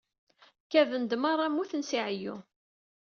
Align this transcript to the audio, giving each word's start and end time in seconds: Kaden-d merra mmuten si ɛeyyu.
Kaden-d 0.71 1.11
merra 1.21 1.47
mmuten 1.49 1.83
si 1.89 1.97
ɛeyyu. 2.07 2.35